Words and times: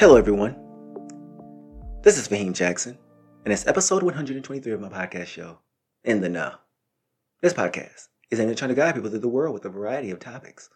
Hello, 0.00 0.16
everyone. 0.16 0.56
This 2.00 2.16
is 2.16 2.26
Faheem 2.26 2.54
Jackson, 2.54 2.96
and 3.44 3.52
it's 3.52 3.66
episode 3.66 4.02
123 4.02 4.72
of 4.72 4.80
my 4.80 4.88
podcast 4.88 5.26
show, 5.26 5.58
In 6.04 6.22
the 6.22 6.28
Know. 6.30 6.54
This 7.42 7.52
podcast 7.52 8.08
is 8.30 8.40
aimed 8.40 8.50
at 8.50 8.56
trying 8.56 8.70
to 8.70 8.74
guide 8.74 8.94
people 8.94 9.10
through 9.10 9.18
the 9.18 9.28
world 9.28 9.52
with 9.52 9.66
a 9.66 9.68
variety 9.68 10.10
of 10.10 10.18
topics. 10.18 10.70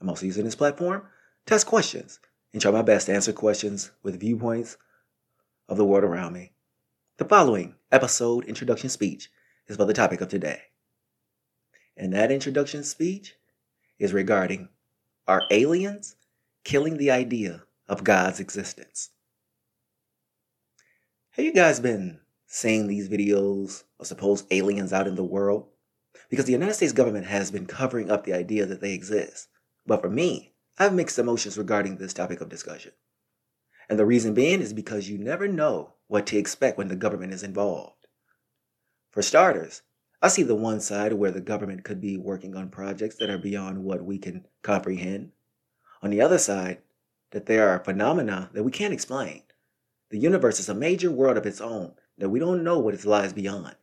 I'm 0.00 0.08
also 0.08 0.26
using 0.26 0.44
this 0.44 0.54
platform 0.54 1.08
to 1.46 1.54
ask 1.54 1.66
questions 1.66 2.20
and 2.52 2.62
try 2.62 2.70
my 2.70 2.82
best 2.82 3.06
to 3.06 3.14
answer 3.14 3.32
questions 3.32 3.90
with 4.04 4.20
viewpoints 4.20 4.76
of 5.68 5.76
the 5.76 5.84
world 5.84 6.04
around 6.04 6.32
me. 6.32 6.52
The 7.16 7.24
following 7.24 7.74
episode 7.90 8.44
introduction 8.44 8.90
speech 8.90 9.28
is 9.66 9.74
about 9.74 9.88
the 9.88 9.92
topic 9.92 10.20
of 10.20 10.28
today. 10.28 10.60
And 11.96 12.12
that 12.12 12.30
introduction 12.30 12.84
speech 12.84 13.34
is 13.98 14.12
regarding 14.12 14.68
are 15.26 15.42
aliens 15.50 16.14
killing 16.62 16.98
the 16.98 17.10
idea 17.10 17.64
of 17.92 18.04
God's 18.04 18.40
existence? 18.40 19.10
Have 21.32 21.44
you 21.44 21.52
guys 21.52 21.78
been 21.78 22.20
seeing 22.46 22.86
these 22.86 23.10
videos 23.10 23.84
of 24.00 24.06
supposed 24.06 24.46
aliens 24.50 24.94
out 24.94 25.06
in 25.06 25.14
the 25.14 25.22
world? 25.22 25.68
Because 26.30 26.46
the 26.46 26.52
United 26.52 26.72
States 26.72 26.94
government 26.94 27.26
has 27.26 27.50
been 27.50 27.66
covering 27.66 28.10
up 28.10 28.24
the 28.24 28.32
idea 28.32 28.64
that 28.64 28.80
they 28.80 28.94
exist. 28.94 29.48
But 29.86 30.00
for 30.00 30.08
me, 30.08 30.54
I 30.78 30.84
have 30.84 30.94
mixed 30.94 31.18
emotions 31.18 31.58
regarding 31.58 31.98
this 31.98 32.14
topic 32.14 32.40
of 32.40 32.48
discussion. 32.48 32.92
And 33.90 33.98
the 33.98 34.06
reason 34.06 34.32
being 34.32 34.62
is 34.62 34.72
because 34.72 35.10
you 35.10 35.18
never 35.18 35.46
know 35.46 35.92
what 36.06 36.24
to 36.28 36.38
expect 36.38 36.78
when 36.78 36.88
the 36.88 36.96
government 36.96 37.34
is 37.34 37.42
involved. 37.42 38.06
For 39.10 39.20
starters, 39.20 39.82
I 40.22 40.28
see 40.28 40.44
the 40.44 40.54
one 40.54 40.80
side 40.80 41.12
where 41.12 41.30
the 41.30 41.42
government 41.42 41.84
could 41.84 42.00
be 42.00 42.16
working 42.16 42.56
on 42.56 42.70
projects 42.70 43.16
that 43.16 43.28
are 43.28 43.36
beyond 43.36 43.84
what 43.84 44.02
we 44.02 44.16
can 44.16 44.46
comprehend. 44.62 45.32
On 46.00 46.08
the 46.08 46.22
other 46.22 46.38
side, 46.38 46.78
that 47.32 47.46
there 47.46 47.68
are 47.68 47.82
phenomena 47.82 48.50
that 48.52 48.62
we 48.62 48.70
can't 48.70 48.94
explain. 48.94 49.42
The 50.10 50.18
universe 50.18 50.60
is 50.60 50.68
a 50.68 50.74
major 50.74 51.10
world 51.10 51.36
of 51.36 51.46
its 51.46 51.60
own 51.60 51.94
that 52.18 52.28
we 52.28 52.38
don't 52.38 52.62
know 52.62 52.78
what 52.78 53.04
lies 53.04 53.32
beyond, 53.32 53.74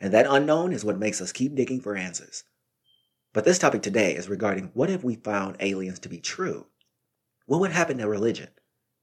and 0.00 0.12
that 0.12 0.26
unknown 0.28 0.72
is 0.72 0.84
what 0.84 0.98
makes 0.98 1.20
us 1.20 1.32
keep 1.32 1.54
digging 1.54 1.80
for 1.80 1.96
answers. 1.96 2.44
But 3.32 3.44
this 3.44 3.58
topic 3.58 3.82
today 3.82 4.14
is 4.14 4.28
regarding 4.28 4.70
what 4.74 4.90
if 4.90 5.02
we 5.02 5.16
found 5.16 5.56
aliens 5.60 5.98
to 6.00 6.08
be 6.08 6.20
true? 6.20 6.66
What 7.46 7.60
would 7.60 7.72
happen 7.72 7.98
to 7.98 8.08
religion? 8.08 8.50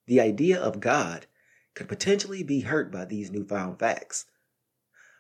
The 0.06 0.22
idea 0.22 0.60
of 0.60 0.80
God 0.80 1.26
could 1.74 1.88
potentially 1.88 2.44
be 2.44 2.62
hurt 2.62 2.92
by 2.92 3.06
these 3.06 3.32
newfound 3.32 3.80
facts. 3.80 4.26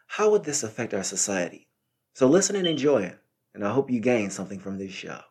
How 0.08 0.30
would 0.30 0.44
this 0.44 0.63
affect 0.63 0.94
our 0.94 1.03
society? 1.03 1.67
So 2.13 2.28
listen 2.28 2.56
and 2.56 2.67
enjoy 2.67 3.03
it, 3.03 3.19
and 3.53 3.66
I 3.66 3.73
hope 3.73 3.89
you 3.89 4.00
gain 4.00 4.30
something 4.30 4.59
from 4.59 4.78
this 4.78 4.91
show. 4.91 5.22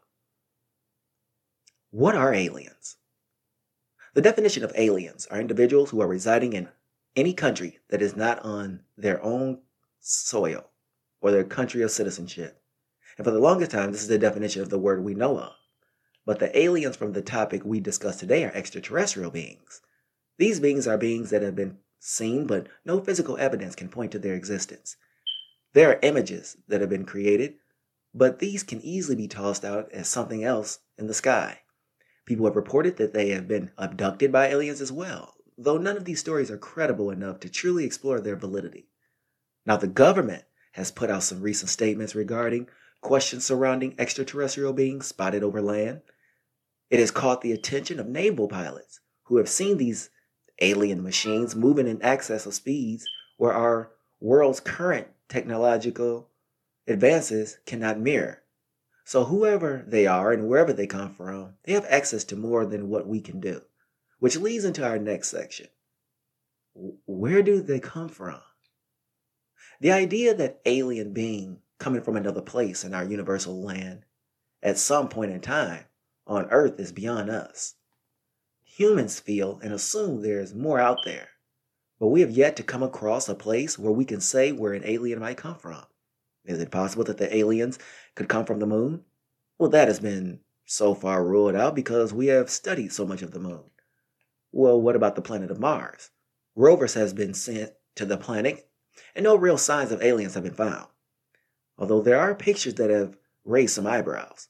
What 1.91 2.17
are 2.17 2.35
aliens? 2.35 2.97
The 4.15 4.23
definition 4.23 4.63
of 4.63 4.73
aliens 4.77 5.27
are 5.27 5.41
individuals 5.41 5.91
who 5.91 6.01
are 6.01 6.07
residing 6.07 6.53
in 6.53 6.69
any 7.17 7.35
country 7.35 7.81
that 7.89 8.01
is 8.01 8.15
not 8.15 8.39
on 8.45 8.85
their 8.97 9.21
own 9.21 9.63
soil 9.99 10.71
or 11.21 11.33
their 11.33 11.43
country 11.43 11.83
of 11.83 11.91
citizenship. 11.91 12.63
And 13.19 13.25
for 13.25 13.33
the 13.33 13.41
longest 13.41 13.73
time, 13.73 13.91
this 13.91 14.03
is 14.03 14.09
the 14.09 14.19
definition 14.19 14.63
of 14.63 14.71
the 14.71 14.79
word 14.79 15.03
we 15.03 15.15
know 15.15 15.41
of. 15.41 15.55
But 16.25 16.39
the 16.39 16.57
aliens 16.57 16.97
from 16.97 17.13
the 17.13 17.23
topic 17.23 17.63
we 17.65 17.81
discuss 17.81 18.17
today 18.17 18.45
are 18.45 18.53
extraterrestrial 18.53 19.33
beings. 19.33 19.81
These 20.39 20.61
beings 20.61 20.87
are 20.87 20.97
beings 20.97 21.31
that 21.31 21.43
have 21.43 21.57
been 21.57 21.79
seen, 21.99 22.47
but 22.47 22.69
no 22.85 23.01
physical 23.01 23.37
evidence 23.39 23.75
can 23.75 23.89
point 23.89 24.13
to 24.13 24.21
their 24.21 24.35
existence. 24.35 24.97
There 25.73 25.91
are 25.91 25.99
images 26.03 26.57
that 26.69 26.81
have 26.81 26.91
been 26.91 27.05
created, 27.05 27.57
but 28.15 28.39
these 28.39 28.63
can 28.63 28.81
easily 28.81 29.17
be 29.17 29.27
tossed 29.27 29.65
out 29.65 29.91
as 29.91 30.07
something 30.07 30.45
else 30.45 30.79
in 30.97 31.09
the 31.09 31.15
sky. 31.15 31.59
People 32.27 32.47
have 32.47 32.57
reported 32.57 32.97
that 32.97 33.13
they 33.13 33.31
have 33.31 33.47
been 33.47 33.71
abducted 33.77 34.33
by 34.33 34.49
aliens 34.49 34.81
as 34.81 34.91
well, 34.91 35.35
though 35.59 35.79
none 35.79 35.97
of 35.97 36.05
these 36.05 36.21
stories 36.21 36.51
are 36.51 36.59
credible 36.59 37.11
enough 37.11 37.41
to 37.41 37.49
truly 37.49 37.85
explore 37.85 38.21
their 38.21 38.37
validity. 38.37 38.89
Now, 39.67 39.77
the 39.77 39.87
government 39.87 40.45
has 40.73 40.91
put 40.91 41.11
out 41.11 41.23
some 41.23 41.41
recent 41.41 41.71
statements 41.71 42.15
regarding 42.15 42.69
questions 43.01 43.45
surrounding 43.45 43.95
extraterrestrial 43.99 44.73
beings 44.73 45.07
spotted 45.07 45.43
over 45.43 45.61
land. 45.61 46.01
It 46.91 46.99
has 46.99 47.11
caught 47.11 47.43
the 47.43 47.53
attention 47.53 48.01
of 48.01 48.09
naval 48.09 48.49
pilots 48.49 49.01
who 49.25 49.37
have 49.37 49.49
seen 49.49 49.77
these 49.77 50.11
alien 50.61 51.03
machines 51.03 51.55
moving 51.55 51.87
in 51.87 52.03
excess 52.03 52.47
of 52.47 52.55
speeds 52.55 53.07
where 53.37 53.53
our 53.53 53.91
world's 54.21 54.61
current 54.61 55.09
technological 55.29 56.31
advances 56.87 57.59
cannot 57.67 57.99
mirror. 57.99 58.44
So, 59.05 59.25
whoever 59.25 59.85
they 59.87 60.07
are 60.07 60.33
and 60.33 60.49
wherever 60.49 60.73
they 60.73 60.87
come 60.87 61.15
from, 61.15 61.55
they 61.65 61.73
have 61.73 61.85
access 61.89 62.25
to 62.25 62.37
more 62.37 62.65
than 62.65 62.89
what 62.89 63.07
we 63.07 63.21
can 63.21 63.39
do, 63.39 63.61
which 64.19 64.39
leads 64.39 64.65
into 64.65 64.85
our 64.85 64.99
next 64.99 65.29
section. 65.29 65.69
Where 67.07 67.43
do 67.43 67.61
they 67.61 67.81
come 67.81 68.09
from? 68.09 68.41
The 69.81 69.93
idea 69.93 70.35
that 70.35 70.63
alien 70.65 71.13
being 71.13 71.61
coming 71.79 72.01
from 72.01 72.17
another 72.17 72.41
place 72.41 72.83
in 72.83 72.95
our 72.95 73.05
universal 73.05 73.63
land 73.63 74.05
at 74.63 74.79
some 74.79 75.09
point 75.09 75.33
in 75.33 75.41
time 75.41 75.85
on 76.27 76.49
Earth 76.51 76.81
is 76.81 76.91
beyond 76.91 77.29
us. 77.29 77.75
Humans 78.65 79.21
feel 79.21 79.61
and 79.63 79.73
assume 79.73 80.23
there 80.23 80.41
is 80.41 80.55
more 80.55 80.81
out 80.81 80.99
there, 81.05 81.29
but 82.01 82.09
we 82.09 82.23
have 82.23 82.31
yet 82.31 82.57
to 82.57 82.63
come 82.63 82.83
across 82.83 83.29
a 83.29 83.35
place 83.35 83.79
where 83.79 83.93
we 83.93 84.07
can 84.07 84.21
say 84.21 84.51
where 84.51 84.73
an 84.73 84.83
alien 84.85 85.21
might 85.21 85.37
come 85.37 85.57
from. 85.57 85.85
Is 86.45 86.61
it 86.61 86.71
possible 86.71 87.05
that 87.05 87.19
the 87.19 87.35
aliens 87.35 87.79
could 88.15 88.29
come 88.29 88.45
from 88.45 88.59
the 88.59 88.67
moon? 88.67 89.05
Well, 89.59 89.71
that 89.71 89.89
has 89.89 90.01
been 90.01 90.41
so 90.67 90.95
far 90.95 91.25
ruled 91.25 91.55
out 91.55 91.75
because 91.75 92.13
we 92.13 92.27
have 92.27 92.51
studied 92.51 92.93
so 92.93 93.07
much 93.07 93.23
of 93.23 93.31
the 93.31 93.41
moon. 93.41 93.65
Well, 94.53 94.81
what 94.81 94.97
about 94.97 95.17
the 95.17 95.23
planet 95.23 95.51
of 95.51 95.59
Mars? 95.59 96.11
Rovers 96.55 96.95
has 96.95 97.13
been 97.13 97.35
sent 97.35 97.73
to 97.97 98.05
the 98.05 98.17
planet 98.17 98.69
and 99.15 99.25
no 99.25 99.37
real 99.37 99.59
signs 99.59 99.91
of 99.91 100.03
aliens 100.03 100.35
have 100.35 100.45
been 100.45 100.55
found. 100.55 100.87
Although 101.79 102.03
there 102.03 102.21
are 102.21 102.35
pictures 102.35 102.75
that 102.75 102.91
have 102.91 103.17
raised 103.45 103.75
some 103.75 103.87
eyebrows. 103.87 104.49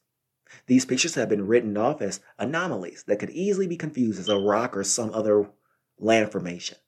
These 0.66 0.84
pictures 0.84 1.15
have 1.15 1.28
been 1.28 1.47
written 1.47 1.76
off 1.76 2.03
as 2.03 2.21
anomalies 2.38 3.05
that 3.06 3.19
could 3.19 3.31
easily 3.31 3.66
be 3.66 3.76
confused 3.76 4.21
as 4.21 4.28
a 4.28 4.38
rock 4.38 4.76
or 4.76 4.84
some 4.84 5.12
other 5.15 5.50
land 5.99 6.31
formation. 6.31 6.78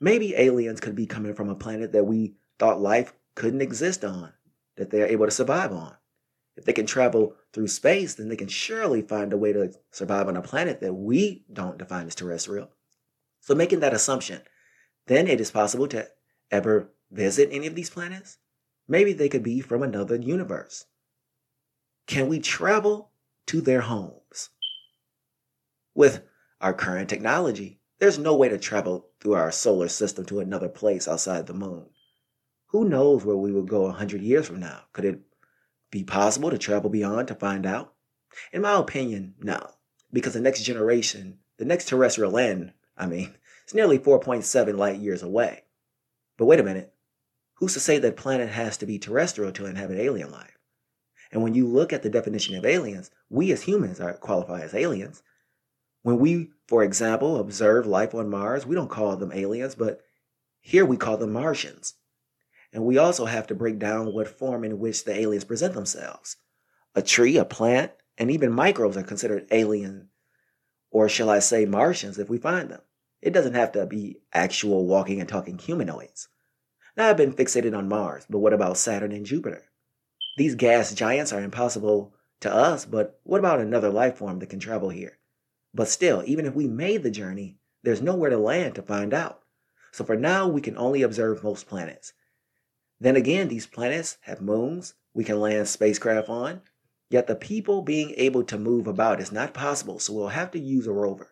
Maybe 0.00 0.34
aliens 0.34 0.80
could 0.80 0.94
be 0.94 1.06
coming 1.06 1.34
from 1.34 1.48
a 1.48 1.54
planet 1.54 1.92
that 1.92 2.04
we 2.04 2.34
thought 2.58 2.80
life 2.80 3.14
couldn't 3.34 3.62
exist 3.62 4.04
on 4.04 4.32
that 4.80 4.88
they 4.88 5.02
are 5.02 5.06
able 5.06 5.26
to 5.26 5.30
survive 5.30 5.72
on. 5.72 5.94
If 6.56 6.64
they 6.64 6.72
can 6.72 6.86
travel 6.86 7.36
through 7.52 7.68
space, 7.68 8.14
then 8.14 8.30
they 8.30 8.36
can 8.36 8.48
surely 8.48 9.02
find 9.02 9.30
a 9.30 9.36
way 9.36 9.52
to 9.52 9.74
survive 9.90 10.26
on 10.26 10.38
a 10.38 10.42
planet 10.42 10.80
that 10.80 10.94
we 10.94 11.44
don't 11.52 11.76
define 11.76 12.06
as 12.06 12.14
terrestrial. 12.14 12.70
So, 13.40 13.54
making 13.54 13.80
that 13.80 13.92
assumption, 13.92 14.40
then 15.06 15.28
it 15.28 15.38
is 15.38 15.50
possible 15.50 15.86
to 15.88 16.08
ever 16.50 16.92
visit 17.10 17.50
any 17.52 17.66
of 17.66 17.74
these 17.74 17.90
planets. 17.90 18.38
Maybe 18.88 19.12
they 19.12 19.28
could 19.28 19.42
be 19.42 19.60
from 19.60 19.82
another 19.82 20.16
universe. 20.16 20.86
Can 22.06 22.28
we 22.28 22.40
travel 22.40 23.12
to 23.48 23.60
their 23.60 23.82
homes? 23.82 24.48
With 25.94 26.22
our 26.60 26.72
current 26.72 27.10
technology, 27.10 27.80
there's 27.98 28.18
no 28.18 28.34
way 28.34 28.48
to 28.48 28.58
travel 28.58 29.10
through 29.20 29.34
our 29.34 29.52
solar 29.52 29.88
system 29.88 30.24
to 30.26 30.40
another 30.40 30.70
place 30.70 31.06
outside 31.06 31.46
the 31.46 31.52
moon. 31.52 31.90
Who 32.70 32.88
knows 32.88 33.24
where 33.24 33.36
we 33.36 33.50
will 33.50 33.64
go 33.64 33.86
a 33.86 33.92
hundred 33.92 34.22
years 34.22 34.46
from 34.46 34.60
now? 34.60 34.82
Could 34.92 35.04
it 35.04 35.20
be 35.90 36.04
possible 36.04 36.50
to 36.50 36.58
travel 36.58 36.88
beyond 36.88 37.26
to 37.28 37.34
find 37.34 37.66
out? 37.66 37.94
In 38.52 38.62
my 38.62 38.78
opinion, 38.78 39.34
no. 39.40 39.72
Because 40.12 40.34
the 40.34 40.40
next 40.40 40.62
generation, 40.62 41.40
the 41.56 41.64
next 41.64 41.88
terrestrial 41.88 42.30
land, 42.30 42.72
I 42.96 43.06
mean, 43.06 43.34
it's 43.64 43.74
nearly 43.74 43.98
4.7 43.98 44.76
light 44.76 45.00
years 45.00 45.22
away. 45.22 45.64
But 46.36 46.46
wait 46.46 46.60
a 46.60 46.62
minute. 46.62 46.94
Who's 47.54 47.74
to 47.74 47.80
say 47.80 47.98
that 47.98 48.16
planet 48.16 48.50
has 48.50 48.76
to 48.78 48.86
be 48.86 49.00
terrestrial 49.00 49.50
to 49.52 49.66
inhabit 49.66 49.98
alien 49.98 50.30
life? 50.30 50.56
And 51.32 51.42
when 51.42 51.54
you 51.54 51.66
look 51.66 51.92
at 51.92 52.02
the 52.02 52.08
definition 52.08 52.54
of 52.54 52.64
aliens, 52.64 53.10
we 53.28 53.50
as 53.50 53.62
humans 53.62 54.00
are 54.00 54.14
qualify 54.14 54.60
as 54.60 54.74
aliens. 54.74 55.24
When 56.02 56.18
we, 56.20 56.52
for 56.68 56.84
example, 56.84 57.36
observe 57.36 57.84
life 57.84 58.14
on 58.14 58.30
Mars, 58.30 58.64
we 58.64 58.76
don't 58.76 58.88
call 58.88 59.16
them 59.16 59.32
aliens, 59.32 59.74
but 59.74 60.02
here 60.60 60.86
we 60.86 60.96
call 60.96 61.16
them 61.16 61.32
Martians. 61.32 61.94
And 62.72 62.84
we 62.84 62.98
also 62.98 63.24
have 63.24 63.46
to 63.48 63.54
break 63.54 63.78
down 63.78 64.12
what 64.12 64.28
form 64.28 64.64
in 64.64 64.78
which 64.78 65.04
the 65.04 65.18
aliens 65.18 65.44
present 65.44 65.74
themselves. 65.74 66.36
A 66.94 67.02
tree, 67.02 67.36
a 67.36 67.44
plant, 67.44 67.92
and 68.16 68.30
even 68.30 68.52
microbes 68.52 68.96
are 68.96 69.02
considered 69.02 69.48
alien, 69.50 70.08
or 70.90 71.08
shall 71.08 71.30
I 71.30 71.38
say 71.38 71.64
Martians 71.64 72.18
if 72.18 72.28
we 72.28 72.38
find 72.38 72.70
them. 72.70 72.82
It 73.22 73.32
doesn't 73.32 73.54
have 73.54 73.72
to 73.72 73.86
be 73.86 74.20
actual 74.32 74.86
walking 74.86 75.20
and 75.20 75.28
talking 75.28 75.58
humanoids. 75.58 76.28
Now 76.96 77.08
I've 77.08 77.16
been 77.16 77.32
fixated 77.32 77.76
on 77.76 77.88
Mars, 77.88 78.26
but 78.28 78.38
what 78.38 78.52
about 78.52 78.76
Saturn 78.76 79.12
and 79.12 79.26
Jupiter? 79.26 79.64
These 80.36 80.54
gas 80.54 80.94
giants 80.94 81.32
are 81.32 81.42
impossible 81.42 82.14
to 82.40 82.52
us, 82.52 82.84
but 82.84 83.20
what 83.24 83.38
about 83.38 83.60
another 83.60 83.90
life 83.90 84.16
form 84.18 84.38
that 84.38 84.48
can 84.48 84.60
travel 84.60 84.90
here? 84.90 85.18
But 85.74 85.88
still, 85.88 86.22
even 86.26 86.46
if 86.46 86.54
we 86.54 86.66
made 86.66 87.02
the 87.02 87.10
journey, 87.10 87.58
there's 87.82 88.02
nowhere 88.02 88.30
to 88.30 88.38
land 88.38 88.74
to 88.76 88.82
find 88.82 89.14
out. 89.14 89.42
So 89.92 90.04
for 90.04 90.16
now, 90.16 90.48
we 90.48 90.60
can 90.60 90.76
only 90.76 91.02
observe 91.02 91.44
most 91.44 91.66
planets. 91.66 92.12
Then 93.00 93.16
again, 93.16 93.48
these 93.48 93.66
planets 93.66 94.18
have 94.22 94.42
moons 94.42 94.94
we 95.14 95.24
can 95.24 95.40
land 95.40 95.68
spacecraft 95.68 96.28
on, 96.28 96.60
yet 97.08 97.26
the 97.26 97.34
people 97.34 97.82
being 97.82 98.14
able 98.16 98.44
to 98.44 98.58
move 98.58 98.86
about 98.86 99.20
is 99.20 99.32
not 99.32 99.54
possible, 99.54 99.98
so 99.98 100.12
we'll 100.12 100.28
have 100.28 100.50
to 100.52 100.58
use 100.58 100.86
a 100.86 100.92
rover. 100.92 101.30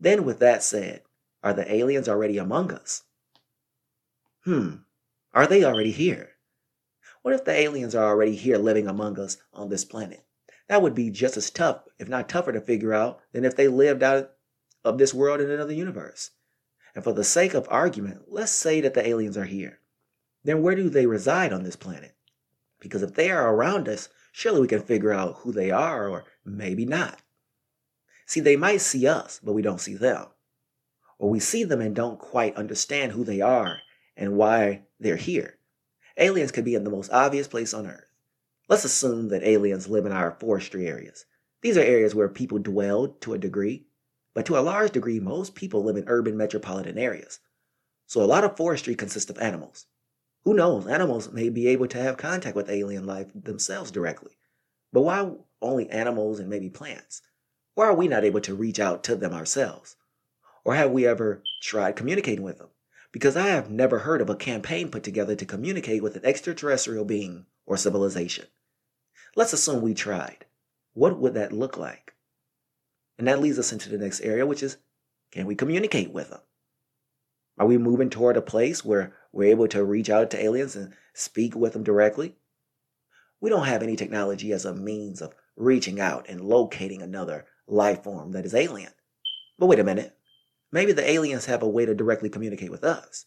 Then, 0.00 0.24
with 0.24 0.40
that 0.40 0.62
said, 0.62 1.02
are 1.42 1.54
the 1.54 1.72
aliens 1.72 2.08
already 2.08 2.38
among 2.38 2.72
us? 2.72 3.04
Hmm, 4.44 4.76
are 5.32 5.46
they 5.46 5.64
already 5.64 5.92
here? 5.92 6.32
What 7.22 7.34
if 7.34 7.44
the 7.44 7.52
aliens 7.52 7.94
are 7.94 8.04
already 8.04 8.34
here 8.34 8.58
living 8.58 8.86
among 8.86 9.18
us 9.18 9.38
on 9.52 9.68
this 9.68 9.84
planet? 9.84 10.24
That 10.68 10.82
would 10.82 10.94
be 10.94 11.10
just 11.10 11.36
as 11.36 11.50
tough, 11.50 11.84
if 11.98 12.08
not 12.08 12.28
tougher, 12.28 12.52
to 12.52 12.60
figure 12.60 12.92
out 12.92 13.20
than 13.32 13.44
if 13.44 13.56
they 13.56 13.68
lived 13.68 14.02
out 14.02 14.32
of 14.84 14.98
this 14.98 15.14
world 15.14 15.40
in 15.40 15.50
another 15.50 15.72
universe. 15.72 16.32
And 16.94 17.02
for 17.04 17.12
the 17.12 17.24
sake 17.24 17.54
of 17.54 17.66
argument, 17.70 18.24
let's 18.28 18.52
say 18.52 18.80
that 18.80 18.94
the 18.94 19.06
aliens 19.06 19.36
are 19.36 19.44
here. 19.44 19.80
Then 20.44 20.62
where 20.62 20.74
do 20.74 20.88
they 20.88 21.06
reside 21.06 21.52
on 21.52 21.62
this 21.62 21.76
planet? 21.76 22.14
Because 22.78 23.02
if 23.02 23.14
they 23.14 23.30
are 23.30 23.54
around 23.54 23.88
us, 23.88 24.10
surely 24.30 24.60
we 24.60 24.68
can 24.68 24.82
figure 24.82 25.12
out 25.12 25.36
who 25.38 25.52
they 25.52 25.70
are, 25.70 26.08
or 26.08 26.24
maybe 26.44 26.84
not. 26.84 27.20
See, 28.26 28.40
they 28.40 28.56
might 28.56 28.80
see 28.80 29.06
us, 29.06 29.40
but 29.42 29.54
we 29.54 29.62
don't 29.62 29.80
see 29.80 29.94
them. 29.94 30.26
Or 31.18 31.30
we 31.30 31.40
see 31.40 31.64
them 31.64 31.80
and 31.80 31.94
don't 31.94 32.18
quite 32.18 32.56
understand 32.56 33.12
who 33.12 33.24
they 33.24 33.40
are 33.40 33.78
and 34.16 34.36
why 34.36 34.82
they're 35.00 35.16
here. 35.16 35.58
Aliens 36.16 36.52
could 36.52 36.64
be 36.64 36.74
in 36.74 36.84
the 36.84 36.90
most 36.90 37.10
obvious 37.10 37.48
place 37.48 37.72
on 37.72 37.86
Earth. 37.86 38.10
Let's 38.68 38.84
assume 38.84 39.28
that 39.28 39.42
aliens 39.42 39.88
live 39.88 40.06
in 40.06 40.12
our 40.12 40.36
forestry 40.40 40.86
areas. 40.86 41.26
These 41.60 41.76
are 41.76 41.82
areas 41.82 42.14
where 42.14 42.28
people 42.28 42.58
dwell 42.58 43.08
to 43.08 43.34
a 43.34 43.38
degree, 43.38 43.86
but 44.34 44.46
to 44.46 44.58
a 44.58 44.60
large 44.60 44.92
degree, 44.92 45.20
most 45.20 45.54
people 45.54 45.82
live 45.82 45.96
in 45.96 46.04
urban 46.06 46.36
metropolitan 46.36 46.98
areas. 46.98 47.40
So 48.06 48.22
a 48.22 48.26
lot 48.26 48.44
of 48.44 48.56
forestry 48.56 48.94
consists 48.94 49.30
of 49.30 49.38
animals. 49.38 49.86
Who 50.44 50.54
knows, 50.54 50.86
animals 50.86 51.32
may 51.32 51.48
be 51.48 51.68
able 51.68 51.88
to 51.88 52.02
have 52.02 52.18
contact 52.18 52.54
with 52.54 52.68
alien 52.68 53.06
life 53.06 53.28
themselves 53.34 53.90
directly. 53.90 54.36
But 54.92 55.02
why 55.02 55.32
only 55.62 55.88
animals 55.88 56.38
and 56.38 56.50
maybe 56.50 56.68
plants? 56.68 57.22
Why 57.74 57.86
are 57.86 57.94
we 57.94 58.08
not 58.08 58.24
able 58.24 58.40
to 58.42 58.54
reach 58.54 58.78
out 58.78 59.02
to 59.04 59.16
them 59.16 59.32
ourselves? 59.32 59.96
Or 60.64 60.74
have 60.74 60.90
we 60.90 61.06
ever 61.06 61.42
tried 61.62 61.96
communicating 61.96 62.44
with 62.44 62.58
them? 62.58 62.68
Because 63.10 63.36
I 63.36 63.46
have 63.48 63.70
never 63.70 64.00
heard 64.00 64.20
of 64.20 64.28
a 64.28 64.36
campaign 64.36 64.90
put 64.90 65.02
together 65.02 65.34
to 65.34 65.46
communicate 65.46 66.02
with 66.02 66.16
an 66.16 66.24
extraterrestrial 66.24 67.04
being 67.04 67.46
or 67.64 67.76
civilization. 67.76 68.46
Let's 69.36 69.52
assume 69.52 69.82
we 69.82 69.94
tried. 69.94 70.44
What 70.92 71.18
would 71.18 71.34
that 71.34 71.52
look 71.52 71.76
like? 71.76 72.14
And 73.18 73.26
that 73.28 73.40
leads 73.40 73.58
us 73.58 73.72
into 73.72 73.88
the 73.88 73.98
next 73.98 74.20
area, 74.20 74.46
which 74.46 74.62
is 74.62 74.76
can 75.32 75.46
we 75.46 75.54
communicate 75.54 76.12
with 76.12 76.30
them? 76.30 76.40
Are 77.58 77.66
we 77.66 77.78
moving 77.78 78.10
toward 78.10 78.36
a 78.36 78.42
place 78.42 78.84
where 78.84 79.14
we're 79.32 79.50
able 79.50 79.68
to 79.68 79.84
reach 79.84 80.10
out 80.10 80.30
to 80.30 80.42
aliens 80.42 80.74
and 80.74 80.92
speak 81.12 81.54
with 81.54 81.72
them 81.72 81.84
directly? 81.84 82.36
We 83.40 83.50
don't 83.50 83.66
have 83.66 83.82
any 83.82 83.94
technology 83.94 84.52
as 84.52 84.64
a 84.64 84.74
means 84.74 85.22
of 85.22 85.34
reaching 85.56 86.00
out 86.00 86.28
and 86.28 86.40
locating 86.40 87.00
another 87.00 87.46
life 87.66 88.02
form 88.02 88.32
that 88.32 88.44
is 88.44 88.54
alien. 88.54 88.92
But 89.58 89.66
wait 89.66 89.78
a 89.78 89.84
minute. 89.84 90.16
Maybe 90.72 90.92
the 90.92 91.08
aliens 91.08 91.46
have 91.46 91.62
a 91.62 91.68
way 91.68 91.86
to 91.86 91.94
directly 91.94 92.28
communicate 92.28 92.70
with 92.70 92.82
us. 92.82 93.26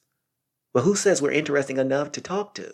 But 0.74 0.84
who 0.84 0.96
says 0.96 1.22
we're 1.22 1.32
interesting 1.32 1.78
enough 1.78 2.12
to 2.12 2.22
talk 2.22 2.54
to? 2.56 2.74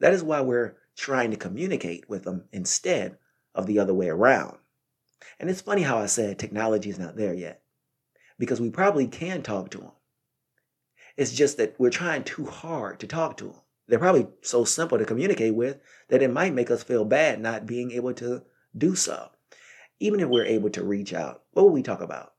That 0.00 0.12
is 0.12 0.24
why 0.24 0.40
we're 0.40 0.76
trying 0.96 1.30
to 1.30 1.36
communicate 1.36 2.08
with 2.08 2.24
them 2.24 2.48
instead 2.52 3.18
of 3.54 3.66
the 3.66 3.78
other 3.78 3.94
way 3.94 4.08
around. 4.08 4.58
And 5.38 5.48
it's 5.48 5.60
funny 5.60 5.82
how 5.82 5.98
I 5.98 6.06
said 6.06 6.38
technology 6.38 6.90
is 6.90 6.98
not 6.98 7.16
there 7.16 7.32
yet, 7.32 7.62
because 8.38 8.60
we 8.60 8.70
probably 8.70 9.06
can 9.06 9.42
talk 9.42 9.70
to 9.70 9.78
them. 9.78 9.92
It's 11.16 11.32
just 11.32 11.56
that 11.58 11.74
we're 11.78 11.90
trying 11.90 12.24
too 12.24 12.46
hard 12.46 13.00
to 13.00 13.06
talk 13.06 13.36
to 13.38 13.44
them. 13.44 13.56
They're 13.88 13.98
probably 13.98 14.28
so 14.40 14.64
simple 14.64 14.98
to 14.98 15.04
communicate 15.04 15.54
with 15.54 15.78
that 16.08 16.22
it 16.22 16.32
might 16.32 16.54
make 16.54 16.70
us 16.70 16.82
feel 16.82 17.04
bad 17.04 17.40
not 17.40 17.66
being 17.66 17.90
able 17.92 18.14
to 18.14 18.42
do 18.76 18.94
so. 18.94 19.30
Even 20.00 20.20
if 20.20 20.28
we're 20.28 20.46
able 20.46 20.70
to 20.70 20.84
reach 20.84 21.12
out, 21.12 21.42
what 21.52 21.64
will 21.64 21.72
we 21.72 21.82
talk 21.82 22.00
about? 22.00 22.32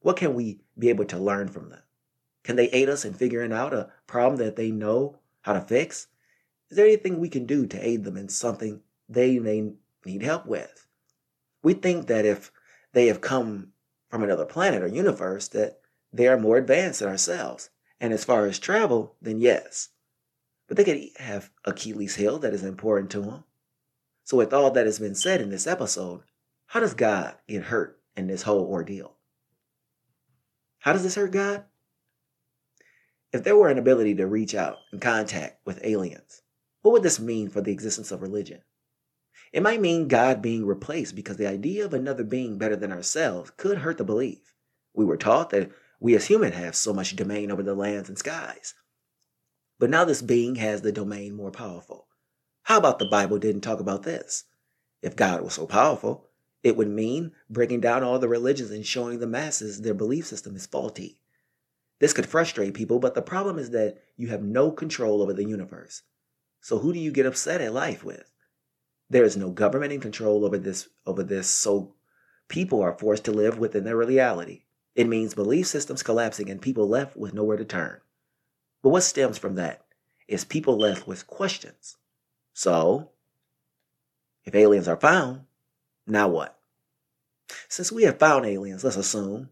What 0.00 0.16
can 0.16 0.34
we 0.34 0.60
be 0.78 0.88
able 0.88 1.04
to 1.06 1.18
learn 1.18 1.48
from 1.48 1.70
them? 1.70 1.82
Can 2.44 2.56
they 2.56 2.70
aid 2.70 2.88
us 2.88 3.04
in 3.04 3.12
figuring 3.12 3.52
out 3.52 3.74
a 3.74 3.90
problem 4.06 4.36
that 4.38 4.56
they 4.56 4.70
know 4.70 5.18
how 5.42 5.52
to 5.52 5.60
fix? 5.60 6.06
Is 6.70 6.76
there 6.76 6.86
anything 6.86 7.18
we 7.18 7.28
can 7.28 7.46
do 7.46 7.66
to 7.66 7.86
aid 7.86 8.04
them 8.04 8.16
in 8.16 8.28
something 8.28 8.80
they 9.08 9.38
may 9.38 9.72
need 10.04 10.22
help 10.22 10.46
with? 10.46 10.86
We 11.62 11.74
think 11.74 12.06
that 12.06 12.24
if 12.24 12.52
they 12.92 13.08
have 13.08 13.20
come 13.20 13.72
from 14.08 14.22
another 14.22 14.46
planet 14.46 14.82
or 14.82 14.86
universe, 14.86 15.48
that 15.48 15.80
they 16.12 16.28
are 16.28 16.38
more 16.38 16.56
advanced 16.56 17.00
than 17.00 17.08
ourselves. 17.08 17.70
And 18.00 18.12
as 18.12 18.24
far 18.24 18.46
as 18.46 18.58
travel, 18.58 19.16
then 19.20 19.40
yes. 19.40 19.88
But 20.66 20.76
they 20.76 20.84
could 20.84 21.00
have 21.16 21.50
Achilles' 21.64 22.16
heel 22.16 22.38
that 22.38 22.54
is 22.54 22.62
important 22.62 23.10
to 23.12 23.20
them. 23.20 23.44
So, 24.24 24.36
with 24.36 24.52
all 24.52 24.70
that 24.72 24.86
has 24.86 24.98
been 24.98 25.14
said 25.14 25.40
in 25.40 25.50
this 25.50 25.66
episode, 25.66 26.22
how 26.66 26.80
does 26.80 26.94
God 26.94 27.36
get 27.48 27.64
hurt 27.64 27.98
in 28.16 28.26
this 28.26 28.42
whole 28.42 28.66
ordeal? 28.66 29.16
How 30.80 30.92
does 30.92 31.02
this 31.02 31.14
hurt 31.14 31.32
God? 31.32 31.64
If 33.32 33.42
there 33.42 33.56
were 33.56 33.68
an 33.68 33.78
ability 33.78 34.14
to 34.16 34.26
reach 34.26 34.54
out 34.54 34.76
and 34.92 35.00
contact 35.00 35.66
with 35.66 35.84
aliens, 35.84 36.42
what 36.82 36.92
would 36.92 37.02
this 37.02 37.18
mean 37.18 37.48
for 37.48 37.60
the 37.60 37.72
existence 37.72 38.10
of 38.12 38.22
religion? 38.22 38.60
It 39.52 39.62
might 39.62 39.80
mean 39.80 40.08
God 40.08 40.42
being 40.42 40.66
replaced 40.66 41.14
because 41.16 41.38
the 41.38 41.48
idea 41.48 41.84
of 41.84 41.94
another 41.94 42.24
being 42.24 42.58
better 42.58 42.76
than 42.76 42.92
ourselves 42.92 43.50
could 43.56 43.78
hurt 43.78 43.98
the 43.98 44.04
belief. 44.04 44.54
We 44.94 45.04
were 45.04 45.16
taught 45.16 45.50
that 45.50 45.70
we 46.00 46.14
as 46.14 46.26
humans 46.26 46.54
have 46.54 46.76
so 46.76 46.92
much 46.92 47.16
domain 47.16 47.50
over 47.50 47.62
the 47.62 47.74
lands 47.74 48.08
and 48.08 48.18
skies. 48.18 48.74
But 49.78 49.90
now 49.90 50.04
this 50.04 50.22
being 50.22 50.56
has 50.56 50.82
the 50.82 50.92
domain 50.92 51.34
more 51.34 51.50
powerful. 51.50 52.06
How 52.62 52.78
about 52.78 52.98
the 52.98 53.08
Bible 53.08 53.38
didn't 53.38 53.62
talk 53.62 53.80
about 53.80 54.02
this? 54.02 54.44
If 55.02 55.16
God 55.16 55.42
was 55.42 55.54
so 55.54 55.66
powerful, 55.66 56.26
it 56.62 56.76
would 56.76 56.88
mean 56.88 57.32
breaking 57.48 57.80
down 57.80 58.02
all 58.02 58.18
the 58.18 58.28
religions 58.28 58.70
and 58.70 58.84
showing 58.84 59.18
the 59.18 59.26
masses 59.26 59.80
their 59.80 59.94
belief 59.94 60.26
system 60.26 60.56
is 60.56 60.66
faulty. 60.66 61.18
This 62.00 62.12
could 62.12 62.26
frustrate 62.26 62.74
people, 62.74 62.98
but 62.98 63.14
the 63.14 63.22
problem 63.22 63.58
is 63.58 63.70
that 63.70 63.98
you 64.16 64.28
have 64.28 64.42
no 64.42 64.70
control 64.70 65.22
over 65.22 65.32
the 65.32 65.44
universe. 65.44 66.02
So 66.60 66.78
who 66.78 66.92
do 66.92 66.98
you 66.98 67.12
get 67.12 67.26
upset 67.26 67.60
at 67.60 67.72
life 67.72 68.04
with? 68.04 68.32
There 69.10 69.24
is 69.24 69.36
no 69.36 69.50
government 69.50 69.92
in 69.92 70.00
control 70.00 70.44
over 70.44 70.58
this 70.58 70.88
over 71.06 71.22
this, 71.22 71.48
so 71.48 71.94
people 72.48 72.82
are 72.82 72.98
forced 72.98 73.24
to 73.24 73.32
live 73.32 73.58
within 73.58 73.84
their 73.84 73.96
reality. 73.96 74.64
It 74.98 75.06
means 75.06 75.32
belief 75.32 75.68
systems 75.68 76.02
collapsing 76.02 76.50
and 76.50 76.60
people 76.60 76.88
left 76.88 77.16
with 77.16 77.32
nowhere 77.32 77.56
to 77.56 77.64
turn. 77.64 78.00
But 78.82 78.88
what 78.88 79.04
stems 79.04 79.38
from 79.38 79.54
that 79.54 79.84
is 80.26 80.44
people 80.44 80.76
left 80.76 81.06
with 81.06 81.28
questions. 81.28 81.98
So, 82.52 83.10
if 84.44 84.56
aliens 84.56 84.88
are 84.88 84.96
found, 84.96 85.42
now 86.04 86.26
what? 86.26 86.58
Since 87.68 87.92
we 87.92 88.02
have 88.02 88.18
found 88.18 88.44
aliens, 88.44 88.82
let's 88.82 88.96
assume, 88.96 89.50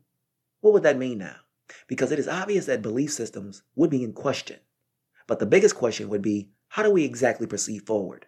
what 0.63 0.73
would 0.73 0.83
that 0.83 0.99
mean 0.99 1.19
now? 1.19 1.37
Because 1.87 2.11
it 2.11 2.19
is 2.19 2.27
obvious 2.27 2.67
that 2.67 2.83
belief 2.83 3.13
systems 3.13 3.63
would 3.77 3.89
be 3.89 4.03
in 4.03 4.15
question. 4.15 4.59
But 5.29 5.39
the 5.39 5.47
biggest 5.47 5.77
question 5.77 6.09
would 6.09 6.23
be 6.23 6.49
how 6.71 6.83
do 6.83 6.91
we 6.91 7.05
exactly 7.05 7.47
proceed 7.47 7.87
forward? 7.87 8.27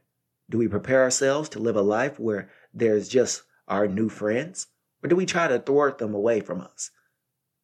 Do 0.49 0.57
we 0.57 0.69
prepare 0.69 1.03
ourselves 1.03 1.49
to 1.49 1.59
live 1.59 1.75
a 1.75 1.83
life 1.83 2.21
where 2.21 2.49
there's 2.73 3.09
just 3.09 3.43
our 3.67 3.89
new 3.89 4.09
friends? 4.09 4.69
Or 5.03 5.09
do 5.09 5.17
we 5.17 5.27
try 5.27 5.49
to 5.49 5.59
thwart 5.59 5.99
them 5.99 6.15
away 6.15 6.39
from 6.39 6.61
us? 6.61 6.93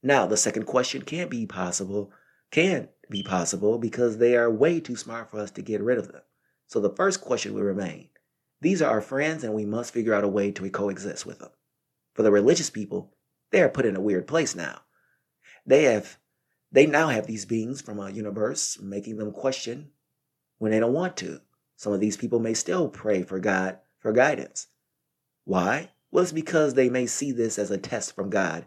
Now, 0.06 0.26
the 0.26 0.36
second 0.36 0.66
question 0.66 1.00
can't 1.00 1.30
be 1.30 1.46
possible, 1.46 2.12
can't 2.50 2.90
be 3.08 3.22
possible 3.22 3.78
because 3.78 4.18
they 4.18 4.36
are 4.36 4.50
way 4.50 4.78
too 4.78 4.96
smart 4.96 5.30
for 5.30 5.40
us 5.40 5.50
to 5.52 5.62
get 5.62 5.80
rid 5.80 5.96
of 5.96 6.12
them. 6.12 6.20
So 6.66 6.78
the 6.78 6.94
first 6.94 7.22
question 7.22 7.54
will 7.54 7.62
remain. 7.62 8.10
These 8.60 8.82
are 8.82 8.90
our 8.90 9.00
friends 9.00 9.42
and 9.44 9.54
we 9.54 9.64
must 9.64 9.94
figure 9.94 10.12
out 10.12 10.22
a 10.22 10.28
way 10.28 10.50
to 10.52 10.68
coexist 10.68 11.24
with 11.24 11.38
them. 11.38 11.48
For 12.12 12.22
the 12.22 12.30
religious 12.30 12.68
people, 12.68 13.14
they 13.50 13.62
are 13.62 13.68
put 13.70 13.86
in 13.86 13.96
a 13.96 14.00
weird 14.00 14.26
place 14.26 14.54
now. 14.54 14.82
They 15.64 15.84
have 15.84 16.18
they 16.70 16.84
now 16.84 17.08
have 17.08 17.26
these 17.26 17.46
beings 17.46 17.80
from 17.80 17.98
a 17.98 18.10
universe 18.10 18.78
making 18.82 19.16
them 19.16 19.32
question 19.32 19.90
when 20.58 20.70
they 20.70 20.80
don't 20.80 20.92
want 20.92 21.16
to. 21.18 21.40
Some 21.76 21.94
of 21.94 22.00
these 22.00 22.18
people 22.18 22.40
may 22.40 22.52
still 22.52 22.90
pray 22.90 23.22
for 23.22 23.38
God 23.38 23.78
for 24.00 24.12
guidance. 24.12 24.66
Why? 25.44 25.92
Well, 26.10 26.24
it's 26.24 26.32
because 26.32 26.74
they 26.74 26.90
may 26.90 27.06
see 27.06 27.32
this 27.32 27.58
as 27.58 27.70
a 27.70 27.78
test 27.78 28.14
from 28.14 28.28
God 28.28 28.66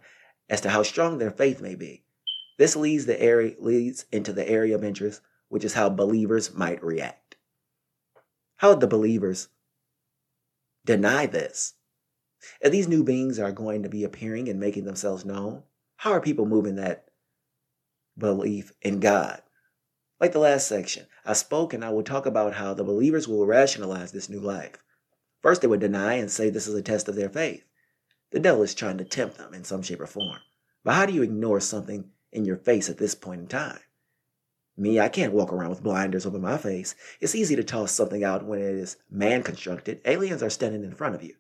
as 0.50 0.62
to 0.62 0.70
how 0.70 0.84
strong 0.84 1.18
their 1.18 1.32
faith 1.32 1.62
may 1.62 1.75
be. 1.75 2.04
This 2.58 2.75
leads 2.75 3.06
the 3.06 3.22
area 3.22 3.56
leads 3.60 4.06
into 4.12 4.34
the 4.34 4.48
area 4.48 4.75
of 4.75 4.84
interest, 4.84 5.22
which 5.50 5.63
is 5.63 5.74
how 5.74 5.89
believers 5.89 6.54
might 6.54 6.84
react. 6.84 7.36
How 8.58 8.70
would 8.70 8.80
the 8.80 8.88
believers 8.88 9.50
deny 10.86 11.27
this? 11.27 11.75
If 12.62 12.72
these 12.72 12.88
new 12.88 13.04
beings 13.04 13.39
are 13.39 13.51
going 13.51 13.84
to 13.84 13.89
be 13.89 14.04
appearing 14.04 14.48
and 14.50 14.60
making 14.60 14.86
themselves 14.86 15.25
known, 15.25 15.63
how 15.98 16.12
are 16.12 16.22
people 16.22 16.46
moving 16.46 16.75
that 16.75 17.10
belief 18.18 18.74
in 18.82 19.00
God? 19.00 19.42
Like 20.20 20.32
the 20.32 20.39
last 20.39 20.68
section, 20.68 21.06
I 21.25 21.34
spoke 21.34 21.74
and 21.74 21.86
I 21.86 21.92
will 21.92 22.04
talk 22.04 22.25
about 22.25 22.56
how 22.56 22.74
the 22.74 22.84
believers 22.84 23.27
will 23.27 23.46
rationalize 23.46 24.12
this 24.12 24.30
new 24.30 24.39
life. 24.39 24.84
First, 25.42 25.62
they 25.62 25.68
would 25.68 25.80
deny 25.80 26.13
and 26.13 26.32
say 26.32 26.50
this 26.50 26.68
is 26.68 26.74
a 26.74 26.82
test 26.82 27.08
of 27.08 27.16
their 27.16 27.30
faith. 27.30 27.63
The 28.32 28.40
devil 28.40 28.64
is 28.64 28.76
trying 28.76 28.98
to 28.98 29.06
tempt 29.06 29.38
them 29.38 29.54
in 29.54 29.64
some 29.64 29.82
shape 29.82 30.02
or 30.02 30.08
form. 30.08 30.40
But 30.84 30.94
how 30.94 31.06
do 31.06 31.14
you 31.14 31.24
ignore 31.24 31.60
something 31.60 32.12
in 32.32 32.46
your 32.46 32.58
face 32.58 32.90
at 32.90 32.98
this 32.98 33.16
point 33.16 33.42
in 33.42 33.48
time? 33.48 33.80
Me, 34.76 35.00
I 35.00 35.10
can't 35.10 35.34
walk 35.34 35.52
around 35.52 35.70
with 35.72 35.84
blinders 35.84 36.26
over 36.26 36.38
my 36.38 36.58
face. 36.58 36.94
It's 37.20 37.34
easy 37.34 37.56
to 37.56 37.64
toss 37.64 37.92
something 37.92 38.24
out 38.24 38.46
when 38.46 38.60
it 38.60 38.76
is 38.76 38.98
man 39.10 39.42
constructed. 39.42 40.02
Aliens 40.06 40.44
are 40.44 40.50
standing 40.50 40.84
in 40.84 40.94
front 40.94 41.16
of 41.16 41.24
you. 41.24 41.36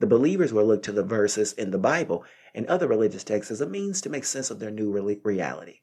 The 0.00 0.06
believers 0.06 0.52
will 0.52 0.66
look 0.66 0.82
to 0.82 0.92
the 0.92 1.04
verses 1.04 1.52
in 1.52 1.70
the 1.70 1.78
Bible 1.78 2.24
and 2.54 2.66
other 2.66 2.88
religious 2.88 3.22
texts 3.22 3.50
as 3.50 3.60
a 3.60 3.68
means 3.68 4.00
to 4.00 4.10
make 4.10 4.24
sense 4.24 4.50
of 4.50 4.58
their 4.58 4.70
new 4.70 4.92
reality. 5.22 5.80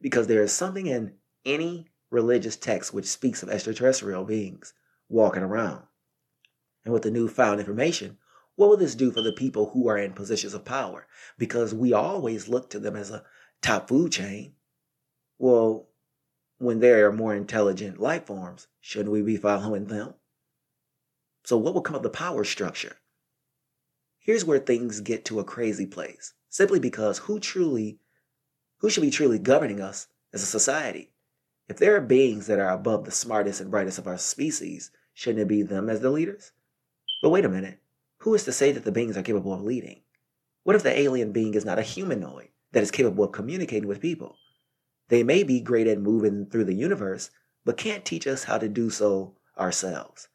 Because 0.00 0.28
there 0.28 0.42
is 0.42 0.52
something 0.52 0.86
in 0.86 1.14
any 1.44 1.88
religious 2.10 2.56
text 2.56 2.94
which 2.94 3.06
speaks 3.06 3.42
of 3.42 3.48
extraterrestrial 3.48 4.24
beings 4.24 4.72
walking 5.08 5.42
around. 5.42 5.84
And 6.84 6.92
with 6.94 7.02
the 7.02 7.10
newfound 7.10 7.58
information, 7.58 8.18
what 8.56 8.68
will 8.68 8.76
this 8.76 8.94
do 8.94 9.10
for 9.10 9.22
the 9.22 9.32
people 9.32 9.70
who 9.70 9.88
are 9.88 9.98
in 9.98 10.12
positions 10.12 10.54
of 10.54 10.64
power? 10.64 11.06
Because 11.38 11.74
we 11.74 11.92
always 11.92 12.48
look 12.48 12.70
to 12.70 12.78
them 12.78 12.96
as 12.96 13.10
a 13.10 13.24
top 13.62 13.88
food 13.88 14.12
chain. 14.12 14.54
Well, 15.38 15.88
when 16.58 16.80
there 16.80 17.08
are 17.08 17.12
more 17.12 17.34
intelligent 17.34 17.98
life 17.98 18.26
forms, 18.26 18.68
shouldn't 18.80 19.10
we 19.10 19.22
be 19.22 19.36
following 19.36 19.86
them? 19.86 20.14
So, 21.44 21.56
what 21.56 21.74
will 21.74 21.80
come 21.80 21.96
of 21.96 22.02
the 22.02 22.10
power 22.10 22.44
structure? 22.44 22.98
Here's 24.18 24.44
where 24.44 24.60
things 24.60 25.00
get 25.00 25.24
to 25.24 25.40
a 25.40 25.44
crazy 25.44 25.86
place. 25.86 26.34
Simply 26.48 26.78
because 26.78 27.18
who 27.18 27.40
truly, 27.40 27.98
who 28.76 28.90
should 28.90 29.00
be 29.00 29.10
truly 29.10 29.40
governing 29.40 29.80
us 29.80 30.06
as 30.32 30.42
a 30.42 30.46
society? 30.46 31.10
If 31.68 31.78
there 31.78 31.96
are 31.96 32.00
beings 32.00 32.46
that 32.46 32.60
are 32.60 32.70
above 32.70 33.04
the 33.04 33.10
smartest 33.10 33.60
and 33.60 33.70
brightest 33.70 33.98
of 33.98 34.06
our 34.06 34.18
species, 34.18 34.92
shouldn't 35.14 35.42
it 35.42 35.48
be 35.48 35.62
them 35.62 35.88
as 35.88 36.00
the 36.00 36.10
leaders? 36.10 36.52
But 37.22 37.30
wait 37.30 37.44
a 37.44 37.48
minute. 37.48 37.81
Who 38.22 38.34
is 38.34 38.44
to 38.44 38.52
say 38.52 38.70
that 38.70 38.84
the 38.84 38.92
beings 38.92 39.16
are 39.16 39.22
capable 39.22 39.52
of 39.52 39.62
leading? 39.62 40.02
What 40.62 40.76
if 40.76 40.84
the 40.84 40.96
alien 40.96 41.32
being 41.32 41.54
is 41.54 41.64
not 41.64 41.80
a 41.80 41.82
humanoid 41.82 42.50
that 42.70 42.84
is 42.84 42.92
capable 42.92 43.24
of 43.24 43.32
communicating 43.32 43.88
with 43.88 44.00
people? 44.00 44.36
They 45.08 45.24
may 45.24 45.42
be 45.42 45.60
great 45.60 45.88
at 45.88 45.98
moving 45.98 46.46
through 46.46 46.66
the 46.66 46.74
universe, 46.74 47.30
but 47.64 47.76
can't 47.76 48.04
teach 48.04 48.28
us 48.28 48.44
how 48.44 48.58
to 48.58 48.68
do 48.68 48.90
so 48.90 49.34
ourselves. 49.58 50.28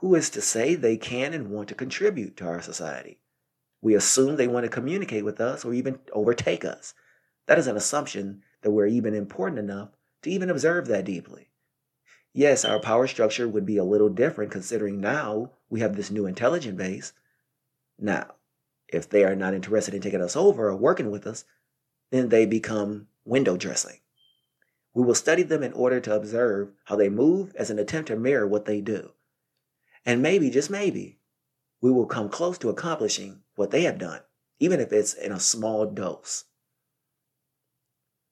Who 0.00 0.16
is 0.16 0.30
to 0.30 0.40
say 0.40 0.74
they 0.74 0.96
can 0.96 1.32
and 1.32 1.50
want 1.50 1.68
to 1.68 1.76
contribute 1.76 2.36
to 2.38 2.44
our 2.44 2.60
society? 2.60 3.20
We 3.80 3.94
assume 3.94 4.34
they 4.34 4.48
want 4.48 4.64
to 4.64 4.70
communicate 4.70 5.24
with 5.24 5.40
us 5.40 5.64
or 5.64 5.74
even 5.74 6.00
overtake 6.12 6.64
us. 6.64 6.92
That 7.46 7.60
is 7.60 7.68
an 7.68 7.76
assumption 7.76 8.42
that 8.62 8.72
we're 8.72 8.88
even 8.88 9.14
important 9.14 9.60
enough 9.60 9.90
to 10.22 10.30
even 10.30 10.50
observe 10.50 10.88
that 10.88 11.04
deeply. 11.04 11.50
Yes, 12.36 12.64
our 12.64 12.80
power 12.80 13.06
structure 13.06 13.48
would 13.48 13.64
be 13.64 13.76
a 13.76 13.84
little 13.84 14.08
different 14.08 14.50
considering 14.50 15.00
now 15.00 15.52
we 15.70 15.78
have 15.80 15.94
this 15.94 16.10
new 16.10 16.26
intelligent 16.26 16.76
base. 16.76 17.12
Now, 17.96 18.34
if 18.88 19.08
they 19.08 19.22
are 19.24 19.36
not 19.36 19.54
interested 19.54 19.94
in 19.94 20.00
taking 20.00 20.20
us 20.20 20.34
over 20.34 20.68
or 20.68 20.76
working 20.76 21.12
with 21.12 21.28
us, 21.28 21.44
then 22.10 22.30
they 22.30 22.44
become 22.44 23.06
window 23.24 23.56
dressing. 23.56 24.00
We 24.94 25.04
will 25.04 25.14
study 25.14 25.44
them 25.44 25.62
in 25.62 25.72
order 25.72 26.00
to 26.00 26.14
observe 26.14 26.72
how 26.86 26.96
they 26.96 27.08
move 27.08 27.54
as 27.54 27.70
an 27.70 27.78
attempt 27.78 28.08
to 28.08 28.16
mirror 28.16 28.48
what 28.48 28.64
they 28.64 28.80
do. 28.80 29.12
And 30.04 30.20
maybe, 30.20 30.50
just 30.50 30.70
maybe, 30.70 31.18
we 31.80 31.92
will 31.92 32.06
come 32.06 32.28
close 32.28 32.58
to 32.58 32.68
accomplishing 32.68 33.42
what 33.54 33.70
they 33.70 33.82
have 33.82 33.98
done, 33.98 34.20
even 34.58 34.80
if 34.80 34.92
it's 34.92 35.14
in 35.14 35.30
a 35.30 35.40
small 35.40 35.86
dose. 35.86 36.44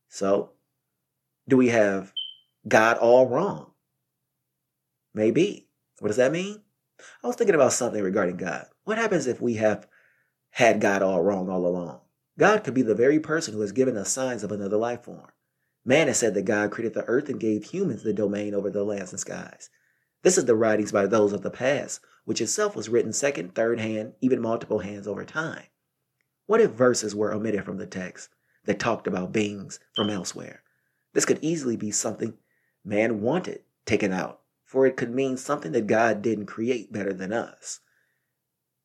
So, 0.08 0.50
do 1.48 1.56
we 1.56 1.68
have 1.68 2.12
God 2.66 2.98
all 2.98 3.28
wrong? 3.28 3.71
Maybe. 5.14 5.68
What 5.98 6.08
does 6.08 6.16
that 6.16 6.32
mean? 6.32 6.62
I 7.22 7.26
was 7.26 7.36
thinking 7.36 7.54
about 7.54 7.72
something 7.72 8.02
regarding 8.02 8.36
God. 8.36 8.66
What 8.84 8.98
happens 8.98 9.26
if 9.26 9.40
we 9.40 9.54
have 9.54 9.86
had 10.50 10.80
God 10.80 11.02
all 11.02 11.22
wrong 11.22 11.48
all 11.48 11.66
along? 11.66 12.00
God 12.38 12.64
could 12.64 12.74
be 12.74 12.82
the 12.82 12.94
very 12.94 13.20
person 13.20 13.54
who 13.54 13.60
has 13.60 13.72
given 13.72 13.96
us 13.96 14.10
signs 14.10 14.42
of 14.42 14.52
another 14.52 14.76
life 14.76 15.04
form. 15.04 15.30
Man 15.84 16.06
has 16.06 16.18
said 16.18 16.34
that 16.34 16.44
God 16.44 16.70
created 16.70 16.94
the 16.94 17.04
earth 17.04 17.28
and 17.28 17.40
gave 17.40 17.64
humans 17.64 18.02
the 18.02 18.12
domain 18.12 18.54
over 18.54 18.70
the 18.70 18.84
lands 18.84 19.10
and 19.12 19.20
skies. 19.20 19.68
This 20.22 20.38
is 20.38 20.44
the 20.44 20.54
writings 20.54 20.92
by 20.92 21.06
those 21.06 21.32
of 21.32 21.42
the 21.42 21.50
past, 21.50 22.00
which 22.24 22.40
itself 22.40 22.76
was 22.76 22.88
written 22.88 23.12
second, 23.12 23.54
third 23.54 23.80
hand, 23.80 24.14
even 24.20 24.40
multiple 24.40 24.78
hands 24.78 25.08
over 25.08 25.24
time. 25.24 25.64
What 26.46 26.60
if 26.60 26.70
verses 26.70 27.14
were 27.14 27.32
omitted 27.32 27.64
from 27.64 27.78
the 27.78 27.86
text 27.86 28.28
that 28.64 28.78
talked 28.78 29.08
about 29.08 29.32
beings 29.32 29.80
from 29.96 30.10
elsewhere? 30.10 30.62
This 31.12 31.24
could 31.24 31.40
easily 31.42 31.76
be 31.76 31.90
something 31.90 32.34
man 32.84 33.20
wanted 33.20 33.62
taken 33.84 34.12
out, 34.12 34.41
for 34.72 34.86
it 34.86 34.96
could 34.96 35.14
mean 35.14 35.36
something 35.36 35.72
that 35.72 35.86
God 35.86 36.22
didn't 36.22 36.46
create 36.46 36.90
better 36.90 37.12
than 37.12 37.30
us. 37.30 37.80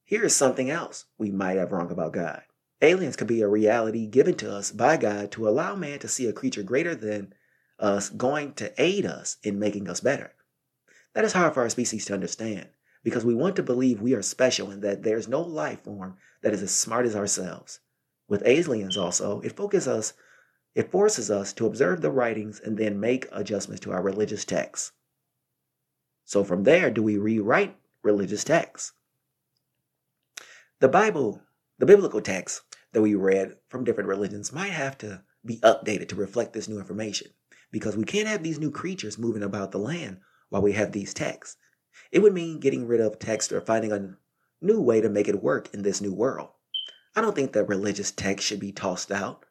Here 0.04 0.26
is 0.26 0.36
something 0.36 0.70
else 0.70 1.06
we 1.18 1.32
might 1.32 1.56
have 1.56 1.72
wrong 1.72 1.90
about 1.90 2.12
God. 2.12 2.42
Aliens 2.82 3.16
could 3.16 3.28
be 3.28 3.40
a 3.40 3.48
reality 3.48 4.06
given 4.06 4.36
to 4.36 4.54
us 4.54 4.70
by 4.70 4.98
God 4.98 5.32
to 5.32 5.48
allow 5.48 5.78
man 5.78 6.00
to 6.00 6.10
see 6.10 6.28
a 6.28 6.34
creature 6.34 6.62
greater 6.62 6.94
than 6.94 7.34
us 7.80 8.10
going 8.10 8.52
to 8.56 8.74
aid 8.78 9.06
us 9.06 9.38
in 9.44 9.60
making 9.60 9.90
us 9.90 10.02
better. 10.02 10.34
That 11.14 11.24
is 11.24 11.32
hard 11.32 11.54
for 11.54 11.62
our 11.62 11.70
species 11.70 12.04
to 12.08 12.14
understand 12.14 12.68
because 13.02 13.24
we 13.24 13.34
want 13.34 13.56
to 13.56 13.64
believe 13.64 14.02
we 14.02 14.14
are 14.14 14.22
special 14.22 14.70
and 14.70 14.82
that 14.82 15.04
there's 15.04 15.30
no 15.30 15.40
life 15.40 15.86
form 15.86 16.18
that 16.42 16.54
is 16.54 16.62
as 16.62 16.72
smart 16.72 17.06
as 17.06 17.16
ourselves. 17.16 17.80
With 18.28 18.46
aliens 18.46 18.98
also, 18.98 19.40
it 19.40 19.56
focuses 19.56 19.88
us 19.88 20.14
it 20.76 20.92
forces 20.92 21.32
us 21.32 21.54
to 21.54 21.66
observe 21.66 22.02
the 22.02 22.12
writings 22.12 22.60
and 22.60 22.78
then 22.78 23.00
make 23.00 23.30
adjustments 23.32 23.80
to 23.86 23.94
our 23.94 24.02
religious 24.02 24.44
texts. 24.44 24.92
So 26.28 26.44
from 26.44 26.64
there 26.64 26.92
do 26.92 27.02
we 27.02 27.18
rewrite 27.18 27.78
religious 28.04 28.44
texts. 28.44 28.92
The 30.82 30.90
Bible, 30.90 31.42
the 31.80 31.86
biblical 31.86 32.20
texts 32.20 32.64
that 32.92 33.02
we 33.02 33.16
read 33.16 33.56
from 33.70 33.86
different 33.86 34.10
religions 34.10 34.52
might 34.52 34.72
have 34.72 34.98
to 34.98 35.24
be 35.46 35.62
updated 35.62 36.10
to 36.10 36.16
reflect 36.16 36.52
this 36.52 36.68
new 36.68 36.80
information 36.80 37.32
because 37.72 37.96
we 37.96 38.04
can't 38.04 38.28
have 38.28 38.44
these 38.44 38.60
new 38.60 38.72
creatures 38.72 39.18
moving 39.18 39.42
about 39.42 39.72
the 39.72 39.78
land 39.78 40.20
while 40.50 40.62
we 40.62 40.74
have 40.74 40.92
these 40.92 41.14
texts. 41.14 41.56
It 42.12 42.20
would 42.20 42.34
mean 42.34 42.60
getting 42.60 42.88
rid 42.88 43.00
of 43.00 43.20
text 43.20 43.54
or 43.54 43.62
finding 43.62 43.94
a 43.94 44.18
new 44.60 44.82
way 44.82 45.00
to 45.00 45.08
make 45.08 45.30
it 45.30 45.42
work 45.42 45.74
in 45.74 45.84
this 45.84 46.02
new 46.02 46.14
world. 46.14 46.50
I 47.16 47.22
don't 47.22 47.36
think 47.36 47.54
that 47.54 47.70
religious 47.70 48.12
text 48.12 48.46
should 48.46 48.60
be 48.60 48.74
tossed 48.74 49.14
out 49.14 49.46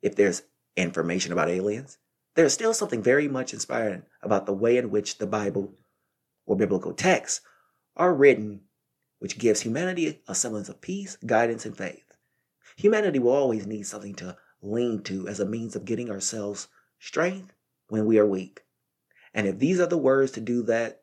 if 0.00 0.16
there's 0.16 0.44
information 0.78 1.30
about 1.30 1.50
aliens. 1.50 1.98
There's 2.36 2.54
still 2.54 2.72
something 2.72 3.02
very 3.02 3.28
much 3.28 3.52
inspiring 3.52 4.04
about 4.22 4.46
the 4.46 4.54
way 4.54 4.78
in 4.78 4.88
which 4.88 5.18
the 5.18 5.26
Bible 5.26 5.74
or 6.46 6.56
biblical 6.56 6.92
texts 6.92 7.40
are 7.96 8.14
written, 8.14 8.62
which 9.18 9.38
gives 9.38 9.60
humanity 9.60 10.22
a 10.26 10.34
semblance 10.34 10.68
of 10.68 10.80
peace, 10.80 11.16
guidance, 11.24 11.64
and 11.66 11.76
faith. 11.76 12.04
Humanity 12.76 13.18
will 13.18 13.32
always 13.32 13.66
need 13.66 13.86
something 13.86 14.14
to 14.16 14.36
lean 14.62 15.02
to 15.02 15.28
as 15.28 15.40
a 15.40 15.46
means 15.46 15.76
of 15.76 15.84
getting 15.84 16.10
ourselves 16.10 16.68
strength 16.98 17.52
when 17.88 18.06
we 18.06 18.18
are 18.18 18.26
weak. 18.26 18.62
And 19.34 19.46
if 19.46 19.58
these 19.58 19.80
are 19.80 19.86
the 19.86 19.98
words 19.98 20.32
to 20.32 20.40
do 20.40 20.62
that, 20.64 21.02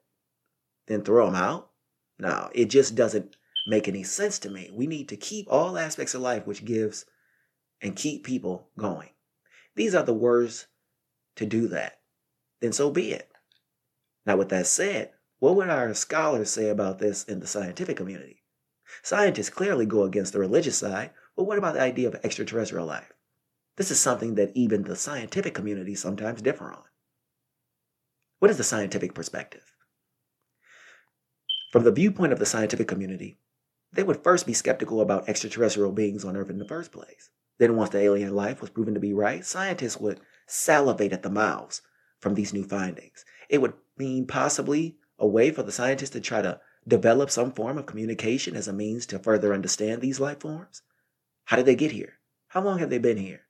then 0.87 1.03
throw 1.03 1.25
them 1.25 1.35
out. 1.35 1.69
No, 2.17 2.49
it 2.53 2.65
just 2.65 2.95
doesn't 2.95 3.35
make 3.67 3.87
any 3.87 4.03
sense 4.03 4.39
to 4.39 4.49
me. 4.49 4.69
We 4.73 4.87
need 4.87 5.09
to 5.09 5.17
keep 5.17 5.47
all 5.49 5.77
aspects 5.77 6.13
of 6.13 6.21
life 6.21 6.45
which 6.47 6.65
gives 6.65 7.05
and 7.81 7.95
keep 7.95 8.23
people 8.23 8.69
going. 8.77 9.09
These 9.75 9.95
are 9.95 10.03
the 10.03 10.13
words 10.13 10.67
to 11.35 11.45
do 11.45 11.67
that. 11.69 11.99
Then 12.59 12.73
so 12.73 12.91
be 12.91 13.11
it. 13.11 13.31
Now, 14.25 14.35
with 14.35 14.49
that 14.49 14.67
said, 14.67 15.11
what 15.39 15.55
would 15.55 15.69
our 15.69 15.93
scholars 15.93 16.49
say 16.49 16.69
about 16.69 16.99
this 16.99 17.23
in 17.23 17.39
the 17.39 17.47
scientific 17.47 17.97
community? 17.97 18.43
Scientists 19.03 19.49
clearly 19.49 19.85
go 19.85 20.03
against 20.03 20.33
the 20.33 20.39
religious 20.39 20.77
side, 20.77 21.11
but 21.35 21.45
what 21.45 21.57
about 21.57 21.73
the 21.75 21.81
idea 21.81 22.07
of 22.07 22.15
extraterrestrial 22.23 22.85
life? 22.85 23.13
This 23.77 23.91
is 23.91 23.99
something 23.99 24.35
that 24.35 24.51
even 24.55 24.83
the 24.83 24.97
scientific 24.97 25.53
community 25.53 25.95
sometimes 25.95 26.41
differ 26.41 26.71
on. 26.71 26.83
What 28.39 28.51
is 28.51 28.57
the 28.57 28.63
scientific 28.63 29.13
perspective? 29.13 29.73
From 31.71 31.83
the 31.83 31.91
viewpoint 31.91 32.33
of 32.33 32.39
the 32.39 32.45
scientific 32.45 32.87
community, 32.87 33.37
they 33.93 34.03
would 34.03 34.23
first 34.23 34.45
be 34.45 34.53
skeptical 34.53 35.01
about 35.01 35.29
extraterrestrial 35.29 35.91
beings 35.91 36.25
on 36.25 36.35
Earth 36.35 36.49
in 36.49 36.57
the 36.57 36.67
first 36.67 36.91
place. 36.91 37.29
Then, 37.57 37.75
once 37.75 37.91
the 37.91 37.99
alien 37.99 38.35
life 38.35 38.61
was 38.61 38.69
proven 38.69 38.93
to 38.93 38.99
be 38.99 39.13
right, 39.13 39.45
scientists 39.45 39.97
would 39.97 40.19
salivate 40.47 41.13
at 41.13 41.23
the 41.23 41.29
mouths 41.29 41.81
from 42.19 42.33
these 42.33 42.53
new 42.53 42.63
findings. 42.63 43.23
It 43.49 43.61
would 43.61 43.73
mean 43.97 44.27
possibly 44.27 44.97
a 45.19 45.27
way 45.27 45.51
for 45.51 45.63
the 45.63 45.71
scientists 45.71 46.11
to 46.11 46.21
try 46.21 46.41
to 46.41 46.59
develop 46.87 47.29
some 47.29 47.51
form 47.51 47.77
of 47.77 47.85
communication 47.85 48.55
as 48.55 48.67
a 48.67 48.73
means 48.73 49.05
to 49.07 49.19
further 49.19 49.53
understand 49.53 50.01
these 50.01 50.19
life 50.19 50.39
forms. 50.39 50.81
How 51.45 51.57
did 51.57 51.65
they 51.65 51.75
get 51.75 51.91
here? 51.91 52.19
How 52.49 52.61
long 52.61 52.79
have 52.79 52.89
they 52.89 52.97
been 52.97 53.17
here? 53.17 53.41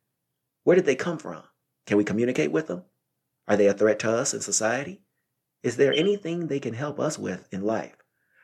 Where 0.63 0.75
did 0.75 0.85
they 0.85 0.95
come 0.95 1.17
from? 1.17 1.43
Can 1.85 1.97
we 1.97 2.03
communicate 2.03 2.51
with 2.51 2.67
them? 2.67 2.83
Are 3.47 3.55
they 3.55 3.67
a 3.67 3.73
threat 3.73 3.99
to 3.99 4.11
us 4.11 4.33
in 4.33 4.41
society? 4.41 5.01
Is 5.63 5.77
there 5.77 5.93
anything 5.93 6.47
they 6.47 6.59
can 6.59 6.73
help 6.73 6.99
us 6.99 7.17
with 7.19 7.47
in 7.51 7.63
life? 7.63 7.97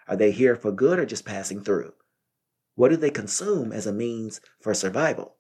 Are 0.07 0.15
they 0.15 0.31
here 0.31 0.55
for 0.55 0.71
good 0.71 0.99
or 0.99 1.05
just 1.05 1.25
passing 1.25 1.61
through? 1.61 1.93
What 2.75 2.89
do 2.89 2.97
they 2.97 3.09
consume 3.09 3.71
as 3.71 3.87
a 3.87 3.93
means 3.93 4.41
for 4.59 4.73
survival? 4.73 5.35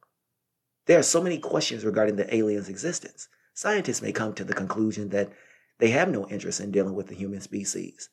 There 0.85 0.99
are 0.99 1.03
so 1.03 1.21
many 1.21 1.37
questions 1.37 1.83
regarding 1.83 2.15
the 2.15 2.33
aliens' 2.33 2.69
existence. 2.69 3.27
Scientists 3.53 4.01
may 4.01 4.11
come 4.11 4.33
to 4.33 4.43
the 4.43 4.53
conclusion 4.53 5.09
that 5.09 5.31
they 5.79 5.89
have 5.89 6.09
no 6.09 6.27
interest 6.27 6.59
in 6.59 6.71
dealing 6.71 6.95
with 6.95 7.07
the 7.07 7.15
human 7.15 7.41
species. 7.41 8.09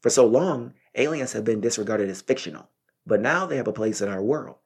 For 0.00 0.10
so 0.10 0.26
long, 0.26 0.74
aliens 0.94 1.32
have 1.32 1.44
been 1.44 1.60
disregarded 1.60 2.08
as 2.10 2.22
fictional, 2.22 2.68
but 3.06 3.20
now 3.20 3.46
they 3.46 3.56
have 3.56 3.68
a 3.68 3.72
place 3.72 4.00
in 4.00 4.08
our 4.08 4.22
world. 4.22 4.58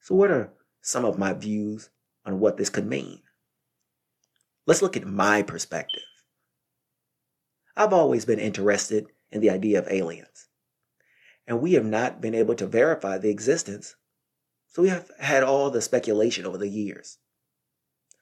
So, 0.00 0.14
what 0.14 0.30
are 0.30 0.52
some 0.80 1.04
of 1.04 1.18
my 1.18 1.32
views 1.32 1.90
on 2.24 2.40
what 2.40 2.56
this 2.56 2.70
could 2.70 2.86
mean? 2.86 3.22
Let's 4.66 4.82
look 4.82 4.96
at 4.96 5.06
my 5.06 5.42
perspective. 5.42 6.02
I've 7.76 7.92
always 7.92 8.24
been 8.24 8.38
interested 8.40 9.06
in 9.30 9.40
the 9.40 9.50
idea 9.50 9.78
of 9.78 9.88
aliens. 9.88 10.48
and 11.46 11.60
we 11.60 11.72
have 11.74 11.84
not 11.84 12.20
been 12.20 12.34
able 12.34 12.54
to 12.54 12.66
verify 12.66 13.18
the 13.18 13.30
existence. 13.30 13.96
So 14.68 14.82
we 14.82 14.88
have 14.88 15.10
had 15.18 15.42
all 15.42 15.70
the 15.70 15.82
speculation 15.82 16.46
over 16.46 16.56
the 16.56 16.68
years. 16.68 17.18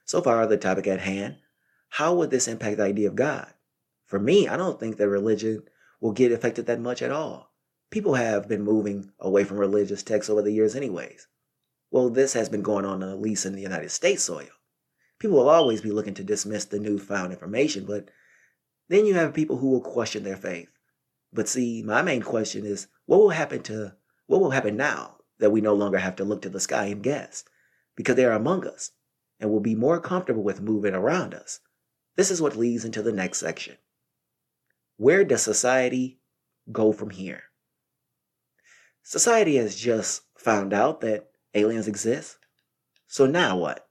So 0.05 0.23
far, 0.23 0.47
the 0.47 0.57
topic 0.57 0.87
at 0.87 1.01
hand 1.01 1.37
how 1.91 2.15
would 2.15 2.31
this 2.31 2.49
impact 2.49 2.79
the 2.79 2.85
idea 2.85 3.09
of 3.09 3.17
God? 3.17 3.53
For 4.07 4.19
me, 4.19 4.49
I 4.49 4.57
don't 4.57 4.81
think 4.81 4.97
that 4.97 5.09
religion 5.09 5.65
will 6.01 6.13
get 6.13 6.33
affected 6.33 6.67
that 6.67 6.81
much 6.81 7.03
at 7.03 7.11
all. 7.11 7.53
People 7.91 8.15
have 8.15 8.49
been 8.49 8.63
moving 8.63 9.13
away 9.19 9.45
from 9.45 9.59
religious 9.59 10.03
texts 10.03 10.31
over 10.31 10.43
the 10.43 10.53
years, 10.53 10.75
anyways. 10.75 11.27
Well, 11.91 12.09
this 12.09 12.33
has 12.35 12.49
been 12.49 12.63
going 12.63 12.85
on 12.85 13.03
at 13.03 13.21
least 13.21 13.45
in 13.45 13.55
the 13.55 13.61
United 13.61 13.91
States 13.91 14.23
soil. 14.23 14.49
People 15.19 15.39
will 15.39 15.49
always 15.49 15.83
be 15.83 15.91
looking 15.91 16.15
to 16.15 16.25
dismiss 16.25 16.65
the 16.65 16.79
newfound 16.79 17.33
information, 17.33 17.85
but 17.85 18.11
then 18.89 19.05
you 19.05 19.15
have 19.15 19.35
people 19.35 19.59
who 19.59 19.71
will 19.71 19.81
question 19.81 20.23
their 20.23 20.37
faith. 20.37 20.69
But 21.33 21.49
see, 21.49 21.83
my 21.83 22.03
main 22.03 22.23
question 22.23 22.65
is 22.65 22.87
what 23.07 23.21
will 23.21 23.31
happen 23.31 23.63
to 23.65 23.95
what 24.27 24.41
will 24.41 24.51
happen 24.51 24.77
now 24.77 25.17
that 25.41 25.51
we 25.51 25.61
no 25.61 25.75
longer 25.75 25.99
have 25.99 26.17
to 26.17 26.25
look 26.25 26.43
to 26.43 26.49
the 26.49 26.61
sky 26.61 26.87
and 26.87 27.03
guess? 27.03 27.45
Because 27.97 28.15
they 28.15 28.25
are 28.25 28.33
among 28.33 28.67
us 28.67 28.93
and 29.41 29.51
will 29.51 29.61
be 29.61 29.75
more 29.75 30.01
comfortable 30.01 30.43
with 30.43 30.61
moving 30.61 30.95
around 30.95 31.35
us. 31.35 31.61
This 32.17 32.31
is 32.31 32.43
what 32.43 32.57
leads 32.57 32.85
into 32.85 33.03
the 33.03 33.13
next 33.13 33.39
section. 33.39 33.77
Where 34.97 35.25
does 35.25 35.43
society 35.43 36.19
go 36.71 36.93
from 36.93 37.11
here? 37.11 37.45
Society 39.03 39.57
has 39.57 39.75
just 39.77 40.23
found 40.37 40.73
out 40.73 41.01
that 41.01 41.31
aliens 41.55 41.89
exist. 41.89 42.39
So 43.07 43.27
now 43.27 43.57
what? 43.57 43.89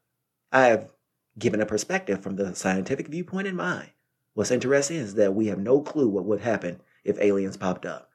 I 0.52 0.68
have 0.68 0.92
given 1.38 1.62
a 1.62 1.66
perspective 1.66 2.22
from 2.22 2.36
the 2.36 2.56
scientific 2.56 3.08
viewpoint 3.08 3.48
in 3.48 3.56
mind. 3.56 3.92
What's 4.34 4.52
interesting 4.52 4.98
is 4.98 5.16
that 5.16 5.34
we 5.34 5.48
have 5.48 5.60
no 5.60 5.82
clue 5.82 6.08
what 6.08 6.26
would 6.26 6.42
happen 6.42 6.82
if 7.04 7.20
aliens 7.20 7.58
popped 7.58 7.86
up. 7.86 8.10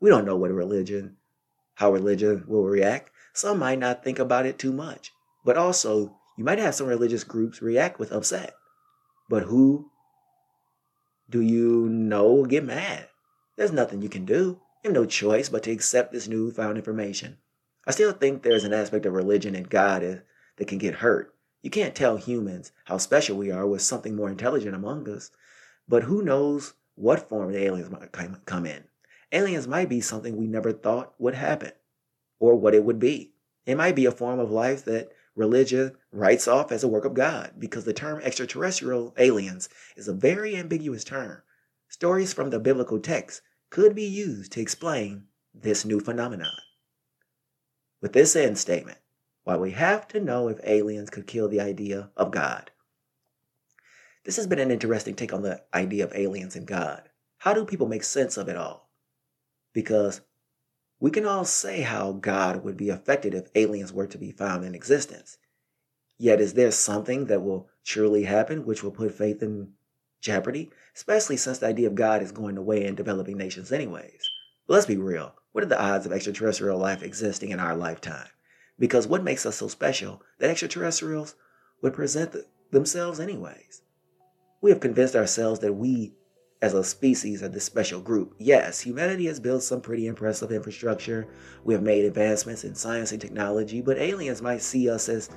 We 0.00 0.10
don't 0.10 0.24
know 0.24 0.36
what 0.36 0.50
religion, 0.50 1.16
how 1.74 1.92
religion 1.92 2.44
will 2.46 2.64
react. 2.64 3.10
Some 3.34 3.58
might 3.58 3.78
not 3.78 4.02
think 4.02 4.18
about 4.18 4.46
it 4.46 4.58
too 4.58 4.72
much, 4.72 5.12
but 5.44 5.56
also 5.56 6.16
you 6.36 6.44
might 6.44 6.58
have 6.58 6.74
some 6.74 6.86
religious 6.86 7.24
groups 7.24 7.62
react 7.62 7.98
with 7.98 8.12
upset. 8.12 8.54
But 9.32 9.44
who 9.44 9.90
do 11.30 11.40
you 11.40 11.88
know 11.88 12.34
will 12.34 12.44
get 12.44 12.66
mad? 12.66 13.08
There's 13.56 13.72
nothing 13.72 14.02
you 14.02 14.10
can 14.10 14.26
do. 14.26 14.60
You 14.84 14.90
have 14.90 14.92
no 14.92 15.06
choice 15.06 15.48
but 15.48 15.62
to 15.62 15.70
accept 15.70 16.12
this 16.12 16.28
newfound 16.28 16.76
information. 16.76 17.38
I 17.86 17.92
still 17.92 18.12
think 18.12 18.42
there's 18.42 18.64
an 18.64 18.74
aspect 18.74 19.06
of 19.06 19.14
religion 19.14 19.54
and 19.54 19.70
God 19.70 20.22
that 20.58 20.68
can 20.68 20.76
get 20.76 20.96
hurt. 20.96 21.34
You 21.62 21.70
can't 21.70 21.94
tell 21.94 22.18
humans 22.18 22.72
how 22.84 22.98
special 22.98 23.38
we 23.38 23.50
are 23.50 23.66
with 23.66 23.80
something 23.80 24.14
more 24.14 24.28
intelligent 24.28 24.74
among 24.74 25.08
us. 25.08 25.30
But 25.88 26.02
who 26.02 26.20
knows 26.20 26.74
what 26.94 27.30
form 27.30 27.52
the 27.52 27.64
aliens 27.64 27.90
might 27.90 28.12
come 28.12 28.66
in? 28.66 28.84
Aliens 29.32 29.66
might 29.66 29.88
be 29.88 30.02
something 30.02 30.36
we 30.36 30.46
never 30.46 30.72
thought 30.72 31.14
would 31.18 31.36
happen 31.36 31.72
or 32.38 32.54
what 32.54 32.74
it 32.74 32.84
would 32.84 32.98
be. 32.98 33.32
It 33.64 33.76
might 33.76 33.96
be 33.96 34.04
a 34.04 34.12
form 34.12 34.38
of 34.38 34.50
life 34.50 34.84
that 34.84 35.10
religion 35.34 35.92
writes 36.10 36.46
off 36.46 36.70
as 36.72 36.84
a 36.84 36.88
work 36.88 37.04
of 37.04 37.14
God 37.14 37.52
because 37.58 37.84
the 37.84 37.92
term 37.92 38.20
extraterrestrial 38.22 39.14
aliens 39.16 39.68
is 39.96 40.08
a 40.08 40.12
very 40.12 40.56
ambiguous 40.56 41.04
term. 41.04 41.42
Stories 41.88 42.32
from 42.32 42.50
the 42.50 42.58
biblical 42.58 42.98
text 42.98 43.42
could 43.70 43.94
be 43.94 44.04
used 44.04 44.52
to 44.52 44.60
explain 44.60 45.24
this 45.54 45.84
new 45.84 46.00
phenomenon. 46.00 46.56
With 48.00 48.12
this 48.12 48.34
end 48.34 48.58
statement, 48.58 48.98
why 49.44 49.56
we 49.56 49.72
have 49.72 50.08
to 50.08 50.20
know 50.20 50.48
if 50.48 50.60
aliens 50.64 51.10
could 51.10 51.26
kill 51.26 51.48
the 51.48 51.60
idea 51.60 52.10
of 52.16 52.30
God, 52.30 52.70
this 54.24 54.36
has 54.36 54.46
been 54.46 54.58
an 54.58 54.70
interesting 54.70 55.14
take 55.14 55.32
on 55.32 55.42
the 55.42 55.62
idea 55.74 56.04
of 56.04 56.14
aliens 56.14 56.54
and 56.54 56.66
God. 56.66 57.08
How 57.38 57.52
do 57.54 57.64
people 57.64 57.88
make 57.88 58.04
sense 58.04 58.36
of 58.36 58.48
it 58.48 58.56
all? 58.56 58.88
Because 59.72 60.20
we 61.02 61.10
can 61.10 61.26
all 61.26 61.44
say 61.44 61.80
how 61.80 62.12
God 62.12 62.62
would 62.62 62.76
be 62.76 62.88
affected 62.88 63.34
if 63.34 63.50
aliens 63.56 63.92
were 63.92 64.06
to 64.06 64.16
be 64.16 64.30
found 64.30 64.64
in 64.64 64.72
existence. 64.72 65.36
Yet, 66.16 66.40
is 66.40 66.54
there 66.54 66.70
something 66.70 67.26
that 67.26 67.42
will 67.42 67.68
surely 67.82 68.22
happen 68.22 68.64
which 68.64 68.84
will 68.84 68.92
put 68.92 69.12
faith 69.12 69.42
in 69.42 69.72
jeopardy? 70.20 70.70
Especially 70.94 71.36
since 71.36 71.58
the 71.58 71.66
idea 71.66 71.88
of 71.88 71.96
God 71.96 72.22
is 72.22 72.30
going 72.30 72.56
away 72.56 72.84
in 72.84 72.94
developing 72.94 73.36
nations, 73.36 73.72
anyways. 73.72 74.30
But 74.68 74.74
let's 74.74 74.86
be 74.86 74.96
real. 74.96 75.34
What 75.50 75.64
are 75.64 75.66
the 75.66 75.82
odds 75.82 76.06
of 76.06 76.12
extraterrestrial 76.12 76.78
life 76.78 77.02
existing 77.02 77.50
in 77.50 77.58
our 77.58 77.74
lifetime? 77.74 78.28
Because 78.78 79.08
what 79.08 79.24
makes 79.24 79.44
us 79.44 79.56
so 79.56 79.66
special 79.66 80.22
that 80.38 80.50
extraterrestrials 80.50 81.34
would 81.82 81.94
present 81.94 82.36
themselves, 82.70 83.18
anyways? 83.18 83.82
We 84.60 84.70
have 84.70 84.78
convinced 84.78 85.16
ourselves 85.16 85.58
that 85.60 85.72
we 85.72 86.14
as 86.62 86.74
a 86.74 86.84
species 86.84 87.42
of 87.42 87.52
this 87.52 87.64
special 87.64 88.00
group. 88.00 88.34
Yes, 88.38 88.80
humanity 88.80 89.26
has 89.26 89.40
built 89.40 89.64
some 89.64 89.80
pretty 89.80 90.06
impressive 90.06 90.52
infrastructure. 90.52 91.26
We 91.64 91.74
have 91.74 91.82
made 91.82 92.04
advancements 92.04 92.62
in 92.62 92.76
science 92.76 93.10
and 93.10 93.20
technology, 93.20 93.82
but 93.82 93.98
aliens 93.98 94.40
might 94.40 94.62
see 94.62 94.88
us 94.88 95.08
as 95.08 95.28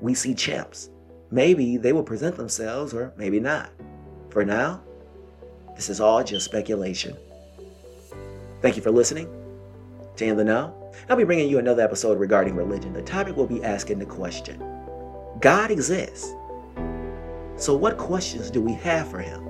we 0.00 0.14
see 0.14 0.34
chimps. 0.34 0.88
Maybe 1.30 1.76
they 1.76 1.92
will 1.92 2.02
present 2.02 2.34
themselves, 2.34 2.94
or 2.94 3.12
maybe 3.16 3.38
not. 3.38 3.70
For 4.30 4.42
now, 4.42 4.82
this 5.76 5.90
is 5.90 6.00
all 6.00 6.24
just 6.24 6.46
speculation. 6.46 7.14
Thank 8.62 8.76
you 8.76 8.82
for 8.82 8.90
listening 8.90 9.28
to 10.16 10.24
In 10.24 10.38
the 10.38 10.44
Know. 10.44 10.76
I'll 11.08 11.16
be 11.16 11.24
bringing 11.24 11.48
you 11.48 11.58
another 11.58 11.82
episode 11.82 12.18
regarding 12.18 12.56
religion. 12.56 12.94
The 12.94 13.02
topic 13.02 13.36
will 13.36 13.46
be 13.46 13.62
asking 13.62 13.98
the 13.98 14.06
question 14.06 14.62
God 15.40 15.70
exists. 15.70 16.34
So, 17.56 17.76
what 17.76 17.98
questions 17.98 18.50
do 18.50 18.62
we 18.62 18.72
have 18.74 19.08
for 19.10 19.18
him? 19.18 19.49